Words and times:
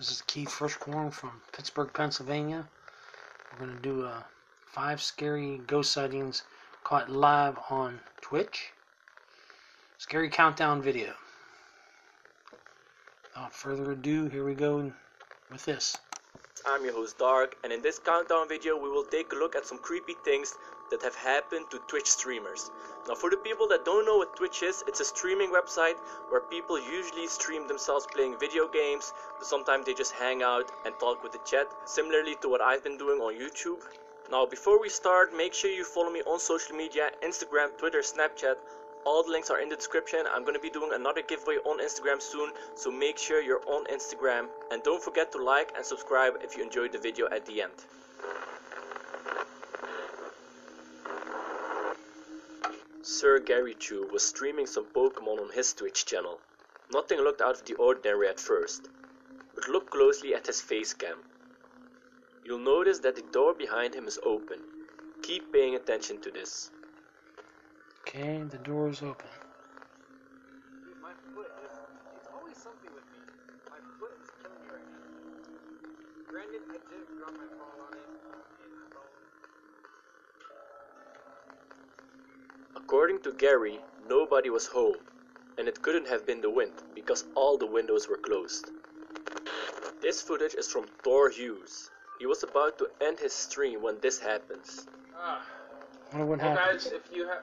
This 0.00 0.12
is 0.12 0.22
Keith 0.22 0.48
Frischkorn 0.48 1.12
from 1.12 1.42
Pittsburgh, 1.52 1.92
Pennsylvania. 1.92 2.66
We're 3.52 3.66
going 3.66 3.76
to 3.76 3.82
do 3.82 4.06
uh, 4.06 4.22
five 4.64 5.02
scary 5.02 5.60
ghost 5.66 5.92
sightings 5.92 6.42
caught 6.84 7.10
live 7.10 7.58
on 7.68 8.00
Twitch. 8.22 8.70
Scary 9.98 10.30
countdown 10.30 10.80
video. 10.80 11.12
Without 13.24 13.52
further 13.52 13.92
ado, 13.92 14.26
here 14.30 14.42
we 14.42 14.54
go 14.54 14.90
with 15.52 15.66
this. 15.66 15.98
I'm 16.66 16.82
your 16.82 16.94
host 16.94 17.18
Dark, 17.18 17.56
and 17.62 17.70
in 17.70 17.82
this 17.82 17.98
countdown 17.98 18.48
video 18.48 18.78
we 18.82 18.88
will 18.88 19.04
take 19.04 19.30
a 19.32 19.36
look 19.36 19.54
at 19.54 19.66
some 19.66 19.76
creepy 19.76 20.14
things 20.24 20.54
that 20.90 21.02
have 21.02 21.14
happened 21.14 21.66
to 21.70 21.78
Twitch 21.86 22.10
streamers. 22.10 22.70
Now 23.08 23.14
for 23.14 23.30
the 23.30 23.36
people 23.36 23.66
that 23.68 23.84
don't 23.84 24.04
know 24.04 24.18
what 24.18 24.36
Twitch 24.36 24.62
is, 24.62 24.84
it's 24.86 25.00
a 25.00 25.04
streaming 25.04 25.50
website 25.50 25.96
where 26.28 26.40
people 26.40 26.78
usually 26.78 27.26
stream 27.26 27.66
themselves 27.66 28.06
playing 28.12 28.38
video 28.38 28.68
games, 28.68 29.12
but 29.38 29.46
sometimes 29.46 29.86
they 29.86 29.94
just 29.94 30.12
hang 30.12 30.42
out 30.42 30.70
and 30.84 30.94
talk 30.98 31.22
with 31.22 31.32
the 31.32 31.40
chat, 31.44 31.66
similarly 31.86 32.36
to 32.42 32.48
what 32.48 32.60
I've 32.60 32.84
been 32.84 32.98
doing 32.98 33.20
on 33.20 33.34
YouTube. 33.34 33.80
Now 34.30 34.46
before 34.46 34.80
we 34.80 34.88
start, 34.88 35.36
make 35.36 35.54
sure 35.54 35.70
you 35.70 35.84
follow 35.84 36.10
me 36.10 36.22
on 36.22 36.38
social 36.38 36.76
media, 36.76 37.10
Instagram, 37.22 37.76
Twitter, 37.78 38.00
Snapchat, 38.00 38.56
all 39.04 39.22
the 39.22 39.30
links 39.30 39.48
are 39.48 39.60
in 39.60 39.68
the 39.68 39.76
description. 39.76 40.20
I'm 40.30 40.42
going 40.42 40.54
to 40.54 40.60
be 40.60 40.68
doing 40.68 40.92
another 40.92 41.22
giveaway 41.22 41.56
on 41.64 41.80
Instagram 41.80 42.20
soon, 42.20 42.50
so 42.74 42.90
make 42.90 43.16
sure 43.16 43.40
you're 43.40 43.62
on 43.66 43.86
Instagram. 43.86 44.46
And 44.70 44.82
don't 44.82 45.02
forget 45.02 45.32
to 45.32 45.42
like 45.42 45.72
and 45.74 45.84
subscribe 45.84 46.34
if 46.42 46.56
you 46.56 46.62
enjoyed 46.62 46.92
the 46.92 46.98
video 46.98 47.26
at 47.30 47.46
the 47.46 47.62
end. 47.62 47.72
Sir 53.02 53.38
Gary 53.38 53.74
Chu 53.74 54.06
was 54.12 54.22
streaming 54.22 54.66
some 54.66 54.84
Pokemon 54.84 55.40
on 55.40 55.50
his 55.50 55.72
Twitch 55.72 56.04
channel. 56.04 56.38
Nothing 56.92 57.20
looked 57.20 57.40
out 57.40 57.54
of 57.54 57.64
the 57.64 57.74
ordinary 57.74 58.28
at 58.28 58.38
first, 58.38 58.88
but 59.54 59.68
look 59.68 59.90
closely 59.90 60.34
at 60.34 60.46
his 60.46 60.60
face 60.60 60.92
cam. 60.92 61.16
You'll 62.44 62.58
notice 62.58 62.98
that 63.00 63.16
the 63.16 63.22
door 63.32 63.54
behind 63.54 63.94
him 63.94 64.06
is 64.06 64.18
open. 64.22 64.58
Keep 65.22 65.50
paying 65.50 65.76
attention 65.76 66.20
to 66.20 66.30
this. 66.30 66.70
Okay, 68.00 68.42
the 68.50 68.58
door 68.58 68.90
is 68.90 69.00
open. 69.02 69.28
Dude, 70.84 71.00
my 71.00 71.12
foot 71.34 71.50
is. 71.64 71.72
It's 72.16 72.28
always 72.34 72.56
something 72.56 72.90
with 72.92 73.04
me. 73.12 73.20
My 73.70 73.80
foot 73.98 74.12
is 74.20 74.28
killing 74.42 74.60
me 74.60 74.68
right 74.76 74.88
now. 74.92 76.28
Granted, 76.28 76.62
I 76.68 76.76
did 76.90 77.06
drop 77.16 77.32
my 77.32 77.48
ball 77.56 77.86
on 77.86 77.96
it. 77.96 78.49
According 82.90 83.20
to 83.20 83.32
Gary, 83.34 83.78
nobody 84.08 84.50
was 84.50 84.66
home, 84.66 84.96
and 85.56 85.68
it 85.68 85.80
couldn't 85.80 86.08
have 86.08 86.26
been 86.26 86.40
the 86.40 86.50
wind 86.50 86.72
because 86.92 87.24
all 87.36 87.56
the 87.56 87.64
windows 87.64 88.08
were 88.08 88.16
closed. 88.16 88.72
This 90.02 90.20
footage 90.20 90.54
is 90.54 90.66
from 90.66 90.86
Thor 91.04 91.30
Hughes. 91.30 91.88
He 92.18 92.26
was 92.26 92.42
about 92.42 92.78
to 92.78 92.88
end 93.00 93.20
his 93.20 93.32
stream 93.32 93.80
when 93.80 94.00
this 94.00 94.18
happens. 94.18 94.88
Ah. 95.16 95.40
wonder 96.10 96.26
what 96.26 96.40
Well, 96.40 96.48
happened. 96.56 96.80
guys, 96.80 96.86
if 96.86 97.02
you 97.12 97.28
have. 97.28 97.42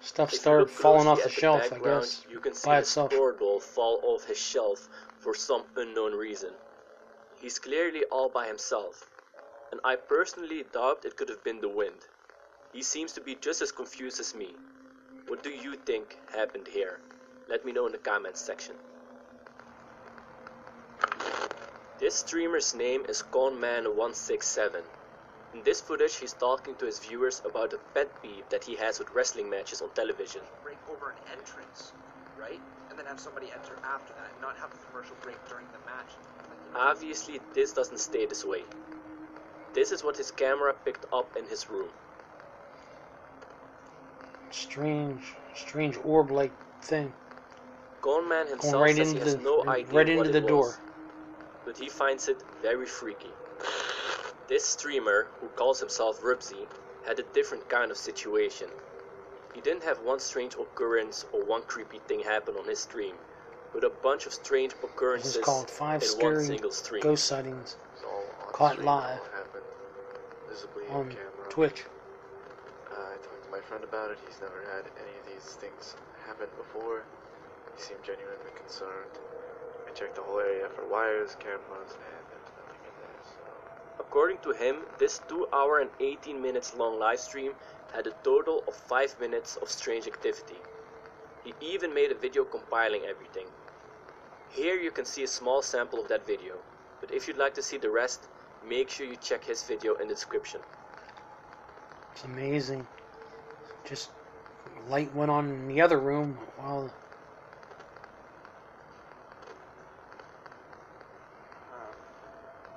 Stuff 0.00 0.30
If 0.30 0.32
you 0.32 0.38
started 0.40 0.62
look 0.64 0.70
falling 0.70 1.06
off 1.06 1.18
closely 1.18 1.30
the 1.30 1.36
at 1.36 1.40
shelf, 1.40 1.62
I 1.62 1.68
background, 1.68 2.00
guess, 2.02 2.26
You 2.28 2.40
can 2.40 2.54
see 2.54 2.66
by 2.66 2.76
a 2.78 2.80
itself. 2.80 3.12
Thor 3.12 3.30
doll 3.30 3.60
fall 3.60 4.00
off 4.02 4.24
his 4.24 4.38
shelf 4.38 4.88
for 5.20 5.34
some 5.36 5.62
unknown 5.76 6.14
reason. 6.14 6.50
He's 7.40 7.60
clearly 7.60 8.02
all 8.10 8.28
by 8.28 8.48
himself, 8.48 9.08
and 9.70 9.80
I 9.84 9.94
personally 9.94 10.64
doubt 10.72 11.04
it 11.04 11.16
could 11.16 11.28
have 11.28 11.44
been 11.44 11.60
the 11.60 11.68
wind. 11.68 12.00
He 12.74 12.82
seems 12.82 13.12
to 13.12 13.20
be 13.20 13.36
just 13.40 13.62
as 13.62 13.70
confused 13.70 14.18
as 14.18 14.34
me. 14.34 14.52
What 15.28 15.44
do 15.44 15.50
you 15.50 15.76
think 15.86 16.18
happened 16.34 16.66
here? 16.66 16.98
Let 17.48 17.64
me 17.64 17.70
know 17.70 17.86
in 17.86 17.92
the 17.92 17.98
comments 17.98 18.40
section. 18.40 18.74
This 22.00 22.16
streamer's 22.16 22.74
name 22.74 23.04
is 23.08 23.22
Conman167. 23.30 24.82
In 25.54 25.62
this 25.62 25.80
footage, 25.80 26.16
he's 26.16 26.32
talking 26.32 26.74
to 26.74 26.86
his 26.86 26.98
viewers 26.98 27.40
about 27.44 27.72
a 27.72 27.78
pet 27.94 28.10
peeve 28.20 28.48
that 28.50 28.64
he 28.64 28.74
has 28.74 28.98
with 28.98 29.08
wrestling 29.14 29.48
matches 29.48 29.80
on 29.80 29.90
television. 29.94 30.40
break 30.64 30.78
over 30.90 31.10
an 31.10 31.38
entrance, 31.38 31.92
right? 32.36 32.60
And 32.90 32.98
then 32.98 33.06
have 33.06 33.20
somebody 33.20 33.46
enter 33.52 33.78
after 33.84 34.12
that, 34.14 34.32
and 34.32 34.40
not 34.40 34.56
have 34.56 34.72
the 34.72 34.84
commercial 34.88 35.14
break 35.22 35.38
during 35.48 35.66
the 35.66 35.78
match. 35.86 36.10
You 36.66 36.74
know, 36.74 36.80
Obviously, 36.80 37.40
this 37.54 37.72
doesn't 37.72 38.00
stay 38.00 38.26
this 38.26 38.44
way. 38.44 38.62
This 39.74 39.92
is 39.92 40.02
what 40.02 40.16
his 40.16 40.32
camera 40.32 40.74
picked 40.84 41.06
up 41.12 41.36
in 41.36 41.46
his 41.46 41.70
room. 41.70 41.90
Strange, 44.54 45.20
strange 45.56 45.98
orb-like 46.04 46.52
thing. 46.80 47.12
Conman 48.02 48.46
himself 48.46 48.72
Going 48.72 48.82
right 48.84 48.96
says 48.96 49.10
he 49.10 49.16
into 49.18 49.24
has 49.30 49.36
the 49.36 49.42
no 49.42 49.68
idea 49.68 49.94
right 49.94 50.16
what 50.16 50.26
into 50.28 50.40
the 50.40 50.46
it 50.46 50.48
door. 50.48 50.66
was, 50.66 50.78
but 51.66 51.76
he 51.76 51.88
finds 51.88 52.28
it 52.28 52.40
very 52.62 52.86
freaky. 52.86 53.30
This 54.48 54.64
streamer, 54.64 55.26
who 55.40 55.48
calls 55.48 55.80
himself 55.80 56.20
Rubsy, 56.20 56.66
had 57.06 57.18
a 57.18 57.24
different 57.34 57.68
kind 57.68 57.90
of 57.90 57.96
situation. 57.96 58.68
He 59.54 59.60
didn't 59.60 59.82
have 59.82 59.98
one 60.04 60.20
strange 60.20 60.54
occurrence 60.54 61.24
or 61.32 61.42
one 61.44 61.62
creepy 61.62 61.98
thing 62.06 62.20
happen 62.20 62.54
on 62.56 62.64
his 62.68 62.78
stream, 62.78 63.14
but 63.72 63.82
a 63.82 63.90
bunch 63.90 64.26
of 64.26 64.32
strange 64.32 64.72
This 64.72 64.84
occurrences 64.84 65.36
is 65.36 65.44
called 65.44 65.68
Five 65.68 66.02
in 66.02 66.08
one 66.10 66.18
Scary 66.18 66.44
single 66.44 66.70
stream. 66.70 67.02
Ghost 67.02 67.24
Sightings 67.24 67.76
It's 67.94 68.04
Caught 68.52 68.78
live. 68.84 69.18
all 69.18 69.26
happened 69.34 69.64
visibly 70.48 70.84
on 70.90 71.08
camera. 71.08 71.50
Twitch. 71.50 71.84
Uh, 72.92 72.94
I 72.94 73.16
talked 73.16 73.44
to 73.44 73.50
my 73.50 73.53
friend 73.64 73.84
about 73.84 74.10
it. 74.10 74.18
He's 74.26 74.40
never 74.40 74.60
had 74.72 74.84
any 75.00 75.14
of 75.20 75.24
these 75.26 75.56
things 75.56 75.96
happen 76.26 76.48
before. 76.56 77.04
He 77.74 77.82
seemed 77.82 78.04
genuinely 78.04 78.52
concerned. 78.56 79.16
I 79.88 79.90
checked 79.92 80.16
the 80.16 80.22
whole 80.22 80.40
area 80.40 80.68
for 80.68 80.86
wires, 80.88 81.34
cameras, 81.40 81.92
and 81.96 82.22
there's 82.28 82.50
nothing 82.60 82.82
in 82.84 82.94
there. 83.00 83.20
So 83.24 83.40
According 84.00 84.38
to 84.42 84.52
him, 84.52 84.76
this 84.98 85.20
2 85.28 85.48
hour 85.52 85.80
and 85.80 85.90
18 85.98 86.40
minutes 86.40 86.76
long 86.76 86.98
live 86.98 87.20
stream 87.20 87.52
had 87.92 88.06
a 88.06 88.14
total 88.22 88.62
of 88.68 88.74
5 88.74 89.18
minutes 89.20 89.56
of 89.56 89.70
strange 89.70 90.06
activity. 90.06 90.60
He 91.44 91.54
even 91.60 91.92
made 91.94 92.12
a 92.12 92.14
video 92.14 92.44
compiling 92.44 93.02
everything. 93.04 93.46
Here 94.50 94.76
you 94.76 94.90
can 94.90 95.04
see 95.04 95.24
a 95.24 95.28
small 95.28 95.62
sample 95.62 96.00
of 96.00 96.08
that 96.08 96.26
video, 96.26 96.54
but 97.00 97.12
if 97.12 97.26
you'd 97.26 97.38
like 97.38 97.54
to 97.54 97.62
see 97.62 97.78
the 97.78 97.90
rest, 97.90 98.28
make 98.66 98.88
sure 98.88 99.06
you 99.06 99.16
check 99.16 99.44
his 99.44 99.62
video 99.62 99.94
in 99.94 100.08
the 100.08 100.14
description. 100.14 100.60
It's 102.12 102.24
amazing. 102.24 102.86
Just 103.84 104.10
light 104.86 105.14
went 105.14 105.30
on 105.30 105.50
in 105.50 105.68
the 105.68 105.80
other 105.80 105.98
room 105.98 106.38
while 106.56 106.92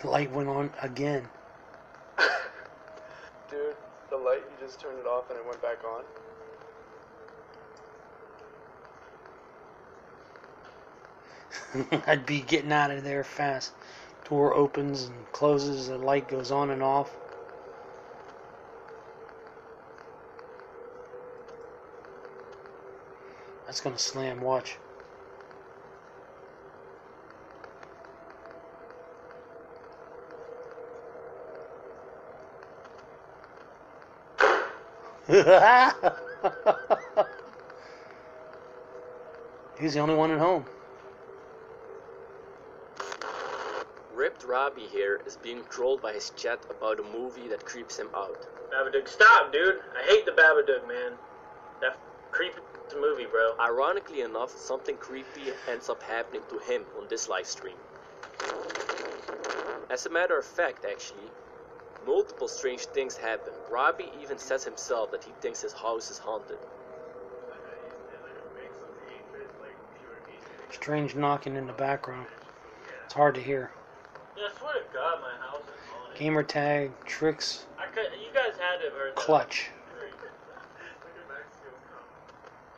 the 0.00 0.10
light 0.10 0.30
went 0.30 0.48
on 0.48 0.70
again. 0.82 1.28
Dude, 3.50 3.74
the 4.10 4.16
light, 4.16 4.40
you 4.50 4.66
just 4.66 4.80
turned 4.80 4.98
it 4.98 5.06
off 5.06 5.30
and 5.30 5.38
it 5.38 5.46
went 5.46 5.62
back 5.62 5.78
on? 5.84 6.04
I'd 12.06 12.26
be 12.26 12.40
getting 12.40 12.72
out 12.72 12.90
of 12.90 13.04
there 13.04 13.24
fast. 13.24 13.72
Door 14.28 14.54
opens 14.54 15.04
and 15.04 15.30
closes, 15.32 15.88
the 15.88 15.98
light 15.98 16.28
goes 16.28 16.50
on 16.50 16.70
and 16.70 16.82
off. 16.82 17.10
That's 23.70 23.80
gonna 23.80 23.98
slam, 23.98 24.40
watch. 24.40 24.74
He's 39.78 39.94
the 39.94 40.00
only 40.00 40.16
one 40.16 40.32
at 40.32 40.40
home. 40.40 40.64
Ripped 44.12 44.42
Robbie 44.42 44.80
here 44.90 45.20
is 45.24 45.36
being 45.36 45.62
trolled 45.70 46.02
by 46.02 46.12
his 46.12 46.30
chat 46.30 46.58
about 46.70 46.98
a 46.98 47.04
movie 47.16 47.46
that 47.46 47.64
creeps 47.64 47.96
him 47.96 48.08
out. 48.16 48.48
Babadook, 48.74 49.06
stop, 49.06 49.52
dude. 49.52 49.76
I 49.96 50.02
hate 50.08 50.26
the 50.26 50.32
Babadook, 50.32 50.88
man. 50.88 51.12
That 51.80 51.96
creepy 52.30 52.60
movie, 52.98 53.26
bro. 53.30 53.52
Ironically 53.60 54.22
enough, 54.22 54.50
something 54.50 54.96
creepy 54.96 55.52
ends 55.68 55.88
up 55.88 56.02
happening 56.02 56.42
to 56.50 56.58
him 56.58 56.82
on 56.98 57.06
this 57.08 57.28
live 57.28 57.46
stream. 57.46 57.76
As 59.90 60.06
a 60.06 60.10
matter 60.10 60.38
of 60.38 60.44
fact, 60.44 60.84
actually, 60.84 61.30
multiple 62.06 62.48
strange 62.48 62.86
things 62.86 63.16
happen. 63.16 63.52
Robbie 63.70 64.10
even 64.22 64.38
says 64.38 64.64
himself 64.64 65.10
that 65.12 65.24
he 65.24 65.32
thinks 65.40 65.60
his 65.62 65.72
house 65.72 66.10
is 66.10 66.18
haunted. 66.18 66.58
Strange 70.70 71.14
knocking 71.14 71.56
in 71.56 71.66
the 71.66 71.72
background. 71.72 72.26
It's 73.04 73.14
hard 73.14 73.34
to 73.34 73.40
hear. 73.40 73.70
Yeah, 74.36 74.44
I 74.44 74.58
swear 74.58 74.74
to 74.74 74.80
God, 74.94 75.20
my 75.20 75.46
house 75.46 75.62
is 75.62 75.68
haunted. 75.92 76.18
Gamer 76.18 76.42
tag, 76.42 76.92
tricks, 77.04 77.66
I 77.78 77.86
could, 77.86 78.06
you 78.20 78.32
guys 78.32 78.52
had 78.58 78.78
to 78.78 78.84
have 78.84 78.92
heard 78.92 79.10
that. 79.10 79.16
clutch. 79.16 79.70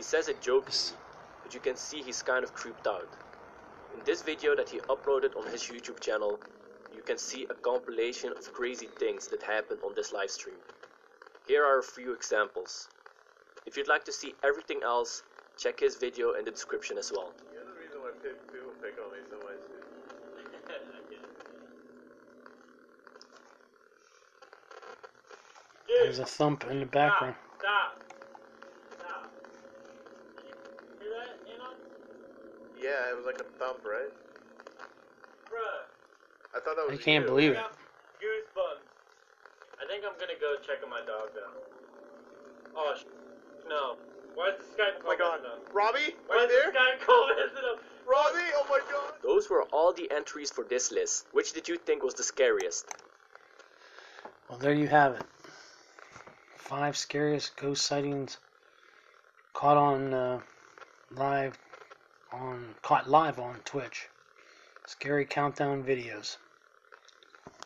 He 0.00 0.04
says 0.04 0.28
it 0.28 0.40
jokingly, 0.40 0.96
but 1.42 1.52
you 1.52 1.60
can 1.60 1.76
see 1.76 2.00
he's 2.00 2.22
kind 2.22 2.42
of 2.42 2.54
creeped 2.54 2.86
out. 2.86 3.06
In 3.94 4.00
this 4.06 4.22
video 4.22 4.56
that 4.56 4.70
he 4.70 4.78
uploaded 4.88 5.36
on 5.36 5.46
his 5.52 5.64
YouTube 5.64 6.00
channel, 6.00 6.40
you 6.96 7.02
can 7.02 7.18
see 7.18 7.46
a 7.50 7.54
compilation 7.54 8.32
of 8.32 8.50
crazy 8.54 8.88
things 8.98 9.26
that 9.26 9.42
happened 9.42 9.80
on 9.84 9.92
this 9.94 10.10
live 10.10 10.30
stream. 10.30 10.56
Here 11.46 11.62
are 11.62 11.80
a 11.80 11.82
few 11.82 12.14
examples. 12.14 12.88
If 13.66 13.76
you'd 13.76 13.88
like 13.88 14.06
to 14.06 14.12
see 14.12 14.32
everything 14.42 14.80
else, 14.82 15.22
check 15.58 15.78
his 15.78 15.96
video 15.96 16.32
in 16.32 16.46
the 16.46 16.50
description 16.50 16.96
as 16.96 17.12
well. 17.14 17.34
There's 25.86 26.20
a 26.20 26.24
thump 26.24 26.64
in 26.70 26.80
the 26.80 26.86
background. 26.86 27.34
Stop. 27.58 28.02
Stop. 28.98 29.30
Did 30.36 30.46
you 30.46 31.12
hear 31.12 31.12
that, 31.12 31.36
Anon? 31.54 31.76
Yeah, 32.82 33.10
it 33.12 33.16
was 33.16 33.26
like 33.26 33.38
a 33.38 33.48
thump, 33.58 33.84
right? 33.84 34.10
Bruh. 35.52 35.84
I 36.56 36.60
thought 36.60 36.76
that 36.76 36.86
was 36.88 36.98
I 37.00 37.02
can't 37.02 37.24
you. 37.24 37.30
believe 37.30 37.52
it. 37.52 37.58
goosebumps. 38.18 38.88
I 39.80 39.86
think 39.86 40.04
I'm 40.04 40.18
gonna 40.18 40.38
go 40.40 40.56
check 40.64 40.82
on 40.84 40.90
my 40.90 41.00
dog 41.06 41.30
now. 41.34 41.52
Oh, 42.76 42.94
sh- 42.96 43.04
no. 43.68 43.96
Why 44.34 44.50
is 44.50 44.58
the 44.58 44.64
Skype 44.82 45.00
Oh 45.04 45.08
my 45.08 45.16
god. 45.16 45.40
Robbie? 45.72 46.14
Why 46.26 46.36
Right 46.36 46.44
is 46.50 46.56
there? 46.56 46.72
the 46.72 46.78
Skype 46.78 47.06
call 47.06 47.28
messing 47.28 47.64
up? 47.70 47.82
Robbie? 48.06 48.50
Oh 48.56 48.66
my 48.68 48.80
god. 48.90 49.14
Those 49.22 49.48
were 49.50 49.64
all 49.72 49.92
the 49.92 50.10
entries 50.10 50.50
for 50.50 50.64
this 50.64 50.90
list. 50.92 51.26
Which 51.32 51.52
did 51.52 51.68
you 51.68 51.76
think 51.76 52.02
was 52.02 52.14
the 52.14 52.22
scariest? 52.22 52.86
Well, 54.48 54.58
there 54.58 54.72
you 54.74 54.88
have 54.88 55.14
it. 55.14 55.24
Five 56.56 56.96
scariest 56.96 57.56
ghost 57.56 57.84
sightings 57.86 58.38
caught 59.54 59.76
on 59.76 60.14
uh, 60.14 60.40
live 61.10 61.58
on 62.32 62.74
caught 62.82 63.08
live 63.08 63.38
on 63.38 63.60
Twitch. 63.64 64.08
Scary 64.86 65.24
countdown 65.24 65.84
videos. 65.84 66.36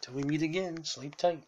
Till 0.01 0.15
we 0.15 0.23
meet 0.23 0.43
again, 0.43 0.85
sleep 0.85 1.17
tight. 1.17 1.43